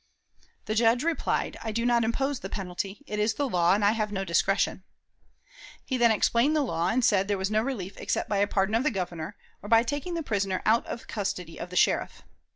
The 0.65 0.73
Judge 0.73 1.03
replied: 1.03 1.57
"I 1.61 1.71
do 1.71 1.85
not 1.85 2.03
impose 2.03 2.39
the 2.39 2.49
penalty; 2.49 3.03
it 3.05 3.19
is 3.19 3.35
the 3.35 3.47
law, 3.47 3.75
and 3.75 3.85
I 3.85 3.91
have 3.91 4.11
no 4.11 4.25
discretion." 4.25 4.81
He 5.85 5.95
then 5.95 6.09
explained 6.09 6.55
the 6.55 6.63
law, 6.63 6.87
and 6.87 7.05
said 7.05 7.27
there 7.27 7.37
was 7.37 7.51
no 7.51 7.61
relief 7.61 7.97
except 7.97 8.27
by 8.27 8.37
a 8.39 8.47
pardon 8.47 8.73
of 8.73 8.81
the 8.81 8.89
Governor, 8.89 9.35
or 9.61 9.69
by 9.69 9.83
taking 9.83 10.15
the 10.15 10.23
prisoner 10.23 10.63
out 10.65 10.87
of 10.87 11.01
the 11.01 11.05
custody 11.05 11.59
of 11.59 11.69
the 11.69 11.75
sheriff. 11.75 12.23